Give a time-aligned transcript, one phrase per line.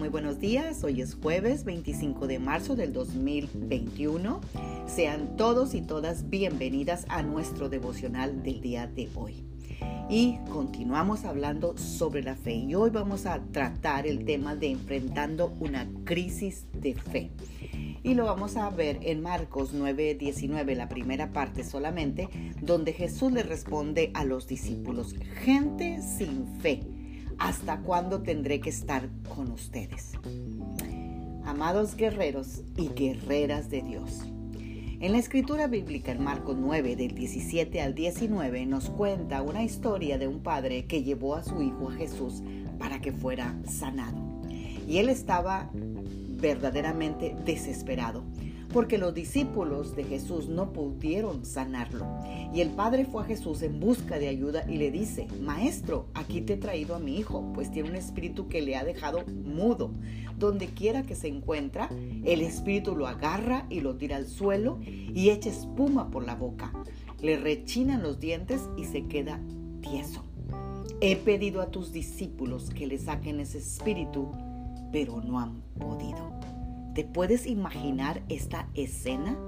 [0.00, 0.82] muy buenos días.
[0.82, 4.40] Hoy es jueves 25 de marzo del 2021.
[4.86, 9.44] Sean todos y todas bienvenidas a nuestro devocional del día de hoy.
[10.08, 15.52] Y continuamos hablando sobre la fe y hoy vamos a tratar el tema de enfrentando
[15.60, 17.30] una crisis de fe.
[18.02, 22.30] Y lo vamos a ver en Marcos 9:19, la primera parte solamente,
[22.62, 26.99] donde Jesús le responde a los discípulos, gente sin fe
[27.40, 30.12] ¿Hasta cuándo tendré que estar con ustedes?
[31.46, 34.26] Amados guerreros y guerreras de Dios.
[35.00, 40.18] En la escritura bíblica en Marcos 9 del 17 al 19 nos cuenta una historia
[40.18, 42.42] de un padre que llevó a su hijo a Jesús
[42.78, 44.18] para que fuera sanado.
[44.86, 48.22] Y él estaba verdaderamente desesperado
[48.72, 52.06] porque los discípulos de Jesús no pudieron sanarlo.
[52.54, 56.40] Y el padre fue a Jesús en busca de ayuda y le dice, Maestro, aquí
[56.40, 59.90] te he traído a mi hijo, pues tiene un espíritu que le ha dejado mudo.
[60.38, 61.90] Donde quiera que se encuentra,
[62.24, 66.72] el espíritu lo agarra y lo tira al suelo y echa espuma por la boca.
[67.20, 69.40] Le rechinan los dientes y se queda
[69.82, 70.24] tieso.
[71.02, 74.30] He pedido a tus discípulos que le saquen ese espíritu,
[74.92, 76.59] pero no han podido.
[76.94, 79.38] ¿Te puedes imaginar esta escena?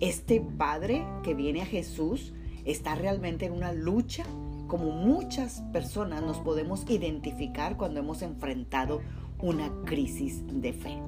[0.00, 2.32] Este padre que viene a Jesús
[2.64, 4.24] está realmente en una lucha,
[4.66, 9.02] como muchas personas nos podemos identificar cuando hemos enfrentado
[9.40, 10.98] una crisis de fe.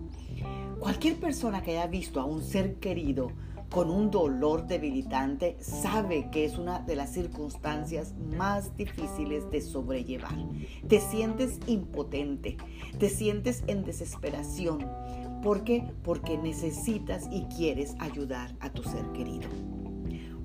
[0.79, 3.33] Cualquier persona que haya visto a un ser querido
[3.73, 10.35] con un dolor debilitante sabe que es una de las circunstancias más difíciles de sobrellevar.
[10.89, 12.59] Te sientes impotente,
[12.99, 14.87] te sientes en desesperación,
[15.43, 15.85] ¿Por qué?
[16.05, 19.49] Porque necesitas y quieres ayudar a tu ser querido.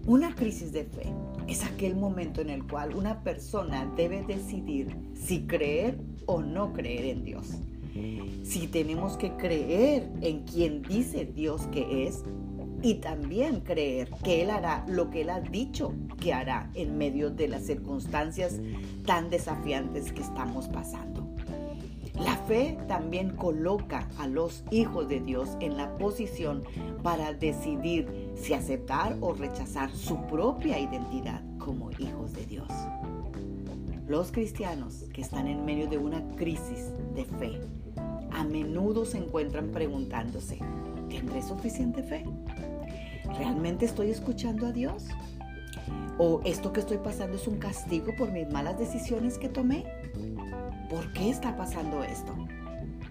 [0.07, 1.13] Una crisis de fe
[1.47, 7.05] es aquel momento en el cual una persona debe decidir si creer o no creer
[7.05, 7.59] en Dios.
[8.43, 12.23] Si tenemos que creer en quien dice Dios que es
[12.81, 17.29] y también creer que Él hará lo que Él ha dicho que hará en medio
[17.29, 18.59] de las circunstancias
[19.05, 21.26] tan desafiantes que estamos pasando.
[22.19, 26.63] La fe también coloca a los hijos de Dios en la posición
[27.03, 32.67] para decidir si aceptar o rechazar su propia identidad como hijos de Dios.
[34.07, 37.59] Los cristianos que están en medio de una crisis de fe
[38.31, 40.59] a menudo se encuentran preguntándose,
[41.09, 42.25] ¿tendré suficiente fe?
[43.37, 45.07] ¿Realmente estoy escuchando a Dios?
[46.19, 49.85] ¿O esto que estoy pasando es un castigo por mis malas decisiones que tomé?
[50.89, 52.33] ¿Por qué está pasando esto?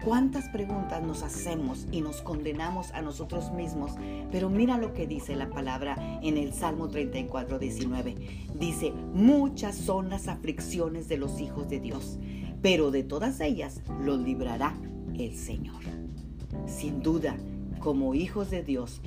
[0.03, 3.93] ¿Cuántas preguntas nos hacemos y nos condenamos a nosotros mismos?
[4.29, 8.15] Pero mira lo que dice la palabra en el Salmo 34, 19.
[8.59, 12.19] Dice, muchas son las aflicciones de los hijos de Dios,
[12.61, 14.75] pero de todas ellas los librará
[15.17, 15.81] el Señor.
[16.65, 17.37] Sin duda,
[17.79, 19.01] como hijos de Dios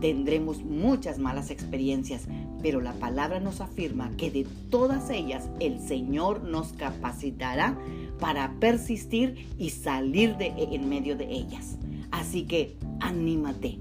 [0.00, 2.26] tendremos muchas malas experiencias,
[2.62, 7.78] pero la palabra nos afirma que de todas ellas el Señor nos capacitará
[8.20, 11.78] para persistir y salir de en medio de ellas.
[12.10, 13.78] Así que anímate.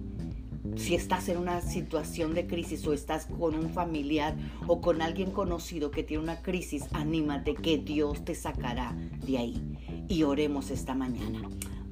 [0.77, 5.31] Si estás en una situación de crisis o estás con un familiar o con alguien
[5.31, 8.95] conocido que tiene una crisis, anímate que Dios te sacará
[9.25, 9.61] de ahí.
[10.07, 11.41] Y oremos esta mañana.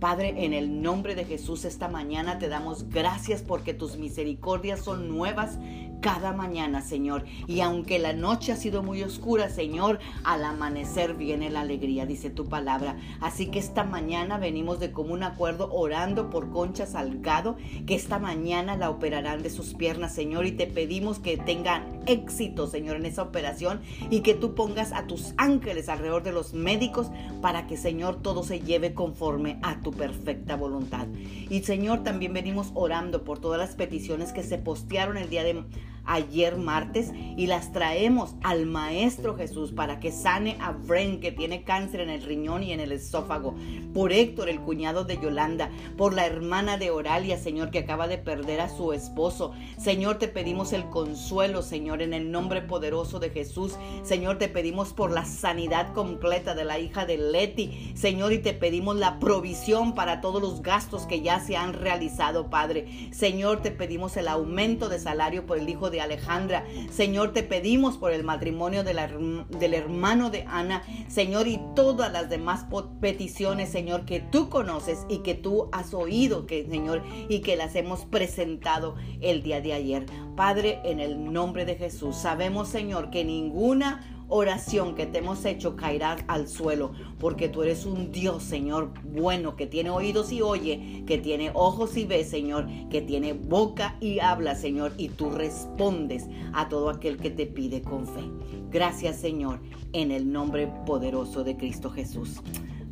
[0.01, 5.07] Padre, en el nombre de Jesús esta mañana te damos gracias porque tus misericordias son
[5.07, 5.59] nuevas
[6.01, 7.23] cada mañana, Señor.
[7.47, 12.29] Y aunque la noche ha sido muy oscura, Señor, al amanecer viene la alegría, dice
[12.29, 12.97] tu palabra.
[13.21, 18.75] Así que esta mañana venimos de común acuerdo orando por Concha Salgado, que esta mañana
[18.75, 23.21] la operarán de sus piernas, Señor, y te pedimos que tengan éxito, Señor, en esa
[23.21, 27.11] operación y que tú pongas a tus ángeles alrededor de los médicos
[27.41, 31.07] para que, Señor, todo se lleve conforme a tu perfecta voluntad.
[31.49, 35.63] Y, Señor, también venimos orando por todas las peticiones que se postearon el día de
[36.05, 41.63] ayer martes y las traemos al Maestro Jesús para que sane a Bren que tiene
[41.63, 43.55] cáncer en el riñón y en el esófago,
[43.93, 48.17] por Héctor, el cuñado de Yolanda, por la hermana de Oralia, Señor, que acaba de
[48.17, 49.53] perder a su esposo.
[49.77, 53.77] Señor, te pedimos el consuelo, Señor, en el nombre poderoso de Jesús.
[54.03, 58.53] Señor, te pedimos por la sanidad completa de la hija de Leti, Señor, y te
[58.53, 63.09] pedimos la provisión para todos los gastos que ya se han realizado, Padre.
[63.11, 66.65] Señor, te pedimos el aumento de salario por el hijo de Alejandra.
[66.89, 72.65] Señor, te pedimos por el matrimonio del hermano de Ana, Señor, y todas las demás
[72.99, 77.75] peticiones, Señor, que tú conoces y que tú has oído, que, Señor, y que las
[77.75, 80.05] hemos presentado el día de ayer.
[80.35, 85.75] Padre, en el nombre de Jesús, sabemos, Señor, que ninguna oración que te hemos hecho
[85.75, 91.03] caerá al suelo, porque tú eres un Dios, Señor, bueno, que tiene oídos y oye,
[91.05, 96.27] que tiene ojos y ve, Señor, que tiene boca y habla, Señor, y tú respondes
[96.53, 98.23] a todo aquel que te pide con fe.
[98.71, 99.59] Gracias, Señor,
[99.91, 102.41] en el nombre poderoso de Cristo Jesús.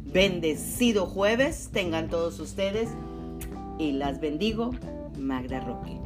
[0.03, 2.89] Bendecido jueves tengan todos ustedes
[3.77, 4.71] y las bendigo,
[5.17, 5.99] Magda Roque.